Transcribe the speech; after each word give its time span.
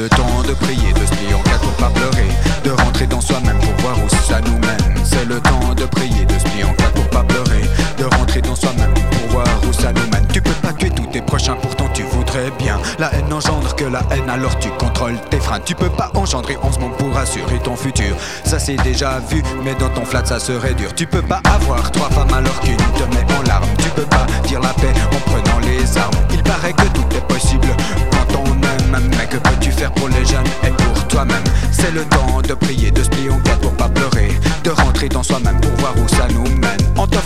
le 0.00 0.08
temps 0.08 0.42
de 0.48 0.54
prier, 0.54 0.94
de 0.94 1.04
se 1.04 1.10
plier 1.14 1.34
en 1.34 1.42
quatre 1.42 1.60
pour 1.60 1.72
pas 1.74 1.90
pleurer, 1.90 2.28
de 2.64 2.70
rentrer 2.70 3.06
dans 3.06 3.20
soi-même 3.20 3.58
pour 3.58 3.74
voir 3.84 3.96
où 4.02 4.08
ça 4.08 4.40
nous 4.40 4.58
mène. 4.58 5.04
C'est 5.04 5.26
le 5.26 5.38
temps 5.40 5.74
de 5.76 5.84
prier, 5.84 6.24
de 6.24 6.38
se 6.38 6.44
plier 6.44 6.64
en 6.64 6.72
quatre 6.72 6.92
pour 6.92 7.08
pas 7.08 7.22
pleurer, 7.22 7.68
de 7.98 8.04
rentrer 8.16 8.40
dans 8.40 8.54
soi-même 8.54 8.94
pour 8.94 9.28
voir 9.32 9.46
où 9.68 9.72
ça 9.74 9.92
nous 9.92 10.08
mène. 10.10 10.26
Tu 10.32 10.40
peux 10.40 10.54
pas 10.62 10.72
tuer 10.72 10.88
tous 10.88 11.06
tes 11.06 11.20
prochains, 11.20 11.56
pourtant 11.60 11.86
tu 11.92 12.02
voudrais 12.04 12.50
bien. 12.58 12.78
La 12.98 13.12
haine 13.14 13.28
n'engendre 13.28 13.74
que 13.76 13.84
la 13.84 14.02
haine, 14.10 14.30
alors 14.30 14.58
tu 14.58 14.70
contrôles 14.70 15.18
tes 15.28 15.38
freins. 15.38 15.60
Tu 15.60 15.74
peux 15.74 15.90
pas 15.90 16.10
engendrer 16.14 16.56
ce 16.72 16.78
monde 16.78 16.96
pour 16.96 17.14
assurer 17.18 17.58
ton 17.62 17.76
futur. 17.76 18.16
Ça 18.44 18.58
c'est 18.58 18.76
déjà 18.76 19.18
vu, 19.28 19.42
mais 19.62 19.74
dans 19.74 19.90
ton 19.90 20.06
flat 20.06 20.24
ça 20.24 20.40
serait 20.40 20.72
dur. 20.72 20.94
Tu 20.94 21.06
peux 21.06 21.22
pas 21.22 21.42
avoir 21.44 21.90
trois 21.90 22.08
femmes 22.08 22.32
alors 22.32 22.58
qu'une 22.60 22.76
te 22.76 23.04
met 23.14 23.26
en 23.38 23.42
larmes. 23.42 23.68
Tu 23.76 23.90
peux 23.90 24.08
pas 24.08 24.24
dire 24.46 24.60
la 24.60 24.72
paix 24.72 24.94
en 25.12 25.30
prenant 25.30 25.58
les 25.58 25.98
armes. 25.98 26.14
Il 26.32 26.42
paraît 26.42 26.72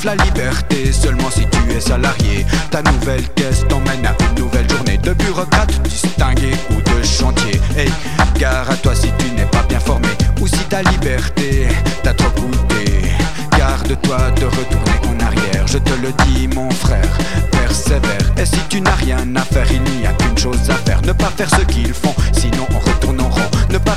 la 0.05 0.15
liberté 0.17 0.93
seulement 0.93 1.31
si 1.31 1.47
tu 1.49 1.73
es 1.73 1.81
salarié. 1.81 2.45
Ta 2.71 2.83
nouvelle 2.83 3.27
caisse 3.31 3.65
t'emmène 3.69 4.07
à 4.07 4.15
une 4.31 4.43
nouvelle 4.43 4.69
journée 4.69 4.99
de 4.99 5.13
bureaucrate 5.15 5.81
distingué 5.83 6.51
ou 6.71 6.75
de 6.75 7.03
chantier. 7.03 7.61
Hey, 7.77 7.91
gare 8.39 8.71
à 8.71 8.77
toi 8.77 8.95
si 8.95 9.09
tu 9.19 9.31
n'es 9.33 9.47
pas 9.47 9.63
bien 9.69 9.81
formé 9.81 10.09
ou 10.41 10.47
si 10.47 10.59
ta 10.69 10.83
liberté 10.83 11.69
t'a 12.03 12.13
trop 12.13 12.31
coûté. 12.31 13.13
Garde-toi 13.57 14.19
de 14.41 14.45
retourner 14.45 15.01
en 15.09 15.27
arrière, 15.27 15.67
je 15.67 15.79
te 15.79 15.93
le 16.03 16.13
dis 16.25 16.49
mon 16.49 16.71
frère, 16.71 17.19
persévère. 17.51 18.33
Et 18.37 18.45
si 18.45 18.59
tu 18.69 18.81
n'as 18.81 18.95
rien 18.97 19.25
à 19.37 19.43
faire, 19.43 19.67
il 19.73 19.83
n'y 19.83 20.07
a 20.07 20.13
qu'une 20.13 20.37
chose 20.37 20.71
à 20.71 20.75
faire, 20.89 21.01
ne 21.03 21.13
pas 21.13 21.31
faire 21.37 21.49
ce 21.49 21.63
qu'ils 21.65 21.95
font, 21.95 22.15
sinon 22.33 22.67
on 22.75 22.84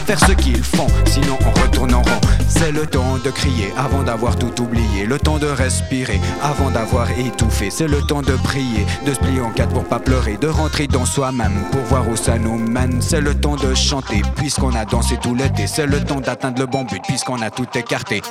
faire 0.08 0.20
ce 0.26 0.32
qu'ils 0.32 0.64
font, 0.64 0.88
sinon 1.06 1.38
on 1.46 1.62
retourne 1.62 1.94
en 1.94 2.02
rond. 2.02 2.22
C'est 2.48 2.72
le 2.72 2.88
temps 2.88 3.18
de 3.18 3.30
crier 3.30 3.74
avant 3.78 4.04
d'avoir 4.04 4.38
tout 4.38 4.62
oublié, 4.62 5.06
le 5.06 5.20
temps 5.20 5.38
de 5.38 5.48
respirer 5.48 6.22
avant 6.42 6.72
d'avoir 6.72 7.12
étouffé. 7.12 7.70
C'est 7.70 7.90
le 7.90 8.02
temps 8.02 8.22
de 8.22 8.32
prier, 8.38 8.86
de 9.06 9.14
se 9.14 9.20
plier 9.20 9.42
en 9.42 9.52
quatre 9.52 9.74
pour 9.74 9.84
pas 9.84 10.00
pleurer, 10.00 10.38
de 10.38 10.48
rentrer 10.48 10.88
dans 10.88 11.06
soi-même 11.06 11.52
pour 11.74 11.82
voir 11.82 12.08
où 12.08 12.16
ça 12.16 12.40
nous 12.40 12.58
mène. 12.58 13.02
C'est 13.02 13.20
le 13.20 13.36
temps 13.36 13.58
de 13.58 13.76
chanter 13.76 14.22
puisqu'on 14.38 14.74
a 14.76 14.86
dansé 14.86 15.18
tout 15.22 15.36
l'été. 15.36 15.68
C'est 15.68 15.86
le 15.86 16.02
temps 16.02 16.22
d'atteindre 16.22 16.60
le 16.60 16.68
bon 16.68 16.86
but 16.86 17.04
puisqu'on 17.06 17.42
a 17.42 17.50
tout 17.50 17.68
écarté. 17.76 18.22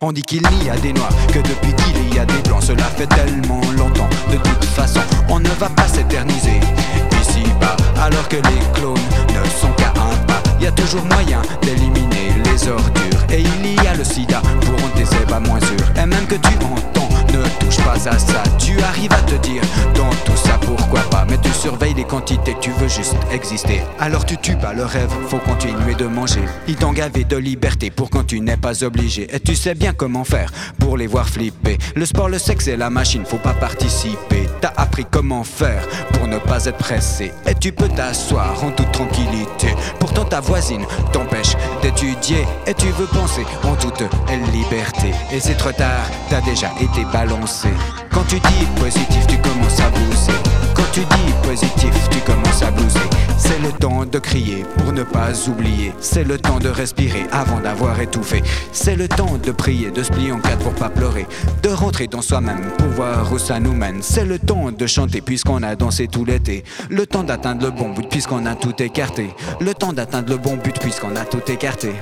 On 0.00 0.12
dit 0.12 0.22
qu'il 0.22 0.42
n'y 0.62 0.70
a 0.70 0.76
des 0.76 0.94
noirs 0.94 1.12
que 1.28 1.40
depuis 1.40 1.74
qu'il 1.74 2.14
y 2.14 2.18
a 2.18 2.24
des 2.24 2.48
blancs. 2.48 2.62
Cela 2.62 2.84
fait 2.84 3.06
tellement 3.06 3.60
longtemps. 3.76 4.08
De 4.30 4.36
toute 4.38 4.64
façon, 4.64 5.00
on 5.28 5.40
ne 5.40 5.48
va 5.60 5.68
pas 5.68 5.88
s'éterniser 5.88 6.60
ici-bas. 7.20 7.76
Alors 8.00 8.28
que 8.28 8.36
les 8.36 8.72
clones 8.72 9.15
tu 16.38 16.64
entends, 16.64 17.08
ne 17.32 17.42
touche 17.60 17.78
pas 17.78 17.94
à 18.08 18.18
ça. 18.18 18.42
Tu 18.58 18.80
arrives 18.80 19.12
à 19.12 19.22
te 19.22 19.34
dire 19.36 19.62
dans 19.94 20.10
Mais 21.28 21.38
tu 21.38 21.50
surveilles 21.50 21.94
les 21.94 22.04
quantités, 22.04 22.56
tu 22.60 22.70
veux 22.72 22.88
juste 22.88 23.16
exister. 23.32 23.82
Alors 23.98 24.24
tu 24.26 24.36
tues 24.36 24.56
pas 24.56 24.72
le 24.72 24.84
rêve, 24.84 25.10
faut 25.28 25.38
continuer 25.38 25.94
de 25.94 26.06
manger. 26.06 26.44
Ils 26.68 26.76
t'ont 26.76 26.92
gavé 26.92 27.24
de 27.24 27.36
liberté 27.36 27.90
pour 27.90 28.10
quand 28.10 28.24
tu 28.24 28.40
n'es 28.40 28.56
pas 28.56 28.84
obligé. 28.84 29.26
Et 29.34 29.40
tu 29.40 29.54
sais 29.54 29.74
bien 29.74 29.92
comment 29.92 30.24
faire 30.24 30.50
pour 30.78 30.96
les 30.96 31.06
voir 31.06 31.28
flipper. 31.28 31.78
Le 31.94 32.06
sport, 32.06 32.28
le 32.28 32.38
sexe 32.38 32.68
et 32.68 32.76
la 32.76 32.90
machine, 32.90 33.24
faut 33.24 33.38
pas 33.38 33.54
participer. 33.54 34.46
T'as 34.60 34.72
appris 34.76 35.06
comment 35.10 35.44
faire 35.44 35.86
pour 36.12 36.26
ne 36.26 36.38
pas 36.38 36.64
être 36.66 36.78
pressé. 36.78 37.32
Et 37.46 37.54
tu 37.54 37.72
peux 37.72 37.88
t'asseoir 37.88 38.62
en 38.64 38.70
toute 38.70 38.92
tranquillité. 38.92 39.74
Pourtant 39.98 40.24
ta 40.24 40.40
voisine 40.40 40.84
t'empêche 41.12 41.54
d'étudier. 41.82 42.44
Et 42.66 42.74
tu 42.74 42.88
veux 42.88 43.06
penser 43.06 43.44
en 43.64 43.74
toute 43.74 44.02
liberté. 44.52 45.12
Et 45.32 45.40
c'est 45.40 45.54
trop 45.54 45.72
tard, 45.72 46.10
t'as 46.28 46.40
déjà 46.40 46.72
été 46.80 47.04
balancé. 47.12 47.68
Quand 48.10 48.24
tu 48.28 48.36
dis 48.36 48.66
positif, 48.80 49.26
tu 49.26 49.38
commences 49.38 49.80
à 49.80 49.90
bouser. 49.90 50.32
Tu 50.96 51.02
dis 51.02 51.34
positif, 51.42 51.92
tu 52.08 52.20
commences 52.20 52.62
à 52.62 52.70
blouser. 52.70 52.98
C'est 53.36 53.58
le 53.58 53.70
temps 53.70 54.06
de 54.06 54.18
crier 54.18 54.64
pour 54.78 54.94
ne 54.94 55.02
pas 55.02 55.30
oublier. 55.46 55.92
C'est 56.00 56.24
le 56.24 56.38
temps 56.38 56.58
de 56.58 56.70
respirer 56.70 57.26
avant 57.32 57.60
d'avoir 57.60 58.00
étouffé. 58.00 58.42
C'est 58.72 58.96
le 58.96 59.06
temps 59.06 59.36
de 59.36 59.52
prier, 59.52 59.90
de 59.90 60.02
se 60.02 60.10
plier 60.10 60.32
en 60.32 60.40
quatre 60.40 60.60
pour 60.60 60.72
pas 60.72 60.88
pleurer. 60.88 61.26
De 61.62 61.68
rentrer 61.68 62.06
dans 62.06 62.22
soi-même 62.22 62.70
pour 62.78 62.88
voir 62.88 63.30
où 63.30 63.36
ça 63.36 63.60
nous 63.60 63.74
mène. 63.74 64.00
C'est 64.00 64.24
le 64.24 64.38
temps 64.38 64.72
de 64.72 64.86
chanter 64.86 65.20
puisqu'on 65.20 65.62
a 65.62 65.76
dansé 65.76 66.08
tout 66.08 66.24
l'été. 66.24 66.64
Le 66.88 67.04
temps 67.04 67.24
d'atteindre 67.24 67.66
le 67.66 67.72
bon 67.72 67.92
but 67.92 68.08
puisqu'on 68.08 68.46
a 68.46 68.54
tout 68.54 68.82
écarté. 68.82 69.28
Le 69.60 69.74
temps 69.74 69.92
d'atteindre 69.92 70.30
le 70.30 70.38
bon 70.38 70.56
but 70.56 70.80
puisqu'on 70.80 71.14
a 71.14 71.26
tout 71.26 71.42
écarté. 71.52 71.92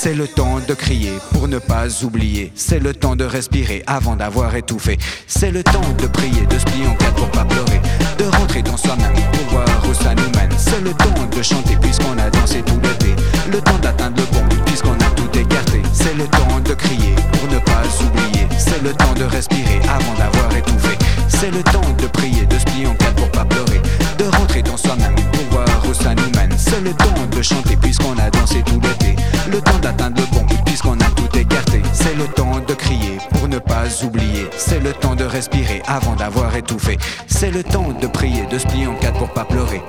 C'est 0.00 0.14
le 0.14 0.28
temps 0.28 0.60
de 0.60 0.74
crier 0.74 1.18
pour 1.32 1.48
ne 1.48 1.58
pas 1.58 2.04
oublier. 2.04 2.52
C'est 2.54 2.78
le 2.78 2.94
temps 2.94 3.16
de 3.16 3.24
respirer 3.24 3.82
avant 3.88 4.14
d'avoir 4.14 4.54
étouffé. 4.54 4.96
C'est 5.26 5.50
le 5.50 5.64
temps 5.64 5.92
de 6.00 6.06
prier, 6.06 6.46
de 6.46 6.56
se 6.56 6.64
plier 6.66 6.86
en 6.86 6.94
quatre 6.94 7.16
pour 7.16 7.28
pas 7.32 7.44
pleurer. 7.44 7.80
De 8.16 8.24
rentrer 8.36 8.62
dans 8.62 8.76
soi-même 8.76 9.12
pour 9.32 9.44
voir 9.50 9.66
où 9.90 9.92
ça 9.92 10.14
nous 10.14 10.30
mène. 10.38 10.52
C'est 10.56 10.80
le 10.82 10.92
temps 10.92 11.26
de 11.36 11.42
chanter 11.42 11.76
puisqu'on 11.82 12.16
a 12.16 12.30
dansé 12.30 12.62
tout 12.62 12.78
l'été. 12.80 13.12
Le 13.50 13.60
temps 13.60 13.78
d'atteindre 13.82 14.18
le 14.18 14.38
bon 14.38 14.46
but 14.46 14.64
puisqu'on 14.66 14.92
a 14.92 15.10
tout 15.16 15.36
écarté. 15.36 15.82
C'est 15.92 16.14
le 16.14 16.28
temps 16.28 16.60
de 16.64 16.74
crier 16.74 17.16
pour 17.32 17.48
ne 17.48 17.58
pas 17.58 17.82
oublier. 18.00 18.46
C'est 18.56 18.80
le 18.84 18.92
temps 18.92 19.14
de 19.14 19.24
respirer 19.24 19.80
avant 19.88 20.14
d'avoir 20.14 20.56
étouffé. 20.56 20.96
C'est 21.26 21.50
le 21.50 21.64
temps 21.64 21.92
de 22.00 22.06
prier, 22.06 22.46
de 22.46 22.56
se 22.56 22.64
plier 22.66 22.86
en 22.86 22.94
quatre 22.94 23.16
pour 23.16 23.30
pas 23.32 23.44
pleurer. 23.44 23.82
De 24.16 24.26
rentrer 24.36 24.62
dans 24.62 24.76
soi-même 24.76 25.16
pour 25.32 25.44
voir 25.50 25.66
où 25.90 25.92
ça 25.92 26.14
nous 26.14 26.30
mène. 26.38 26.54
C'est 26.56 26.82
le 26.82 26.92
temps 26.92 27.26
de 27.36 27.42
chanter 27.42 27.74
puisqu'on 27.74 28.16
a 28.16 28.30
dansé 28.30 28.62
tout 28.64 28.78
l'été. 28.80 29.07
Le 29.50 29.62
temps 29.62 29.78
d'atteindre 29.78 30.20
le 30.20 30.26
bon 30.34 30.44
puisqu'on 30.66 31.00
a 31.00 31.10
tout 31.16 31.38
écarté. 31.38 31.80
C'est 31.92 32.14
le 32.14 32.26
temps 32.26 32.60
de 32.60 32.74
crier 32.74 33.18
pour 33.30 33.48
ne 33.48 33.58
pas 33.58 33.84
oublier. 34.04 34.46
C'est 34.56 34.80
le 34.80 34.92
temps 34.92 35.14
de 35.14 35.24
respirer 35.24 35.80
avant 35.86 36.16
d'avoir 36.16 36.54
étouffé. 36.54 36.98
C'est 37.26 37.50
le 37.50 37.64
temps 37.64 37.88
de 37.98 38.06
prier, 38.06 38.44
de 38.46 38.58
se 38.58 38.66
plier 38.66 38.86
en 38.86 38.94
quatre 38.94 39.18
pour 39.18 39.30
pas 39.30 39.44
pleurer. 39.44 39.80